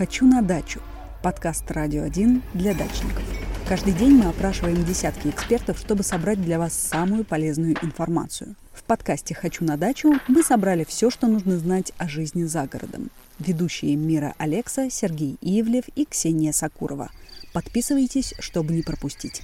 [0.00, 0.80] «Хочу на дачу»–
[1.22, 3.22] подкаст «Радио 1» для дачников.
[3.68, 8.54] Каждый день мы опрашиваем десятки экспертов, чтобы собрать для вас самую полезную информацию.
[8.72, 13.10] В подкасте «Хочу на дачу» мы собрали все, что нужно знать о жизни за городом.
[13.38, 17.10] Ведущие Мира Алекса, Сергей Ивлев и Ксения Сакурова.
[17.52, 19.42] Подписывайтесь, чтобы не пропустить.